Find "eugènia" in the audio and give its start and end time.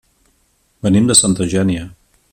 1.47-1.85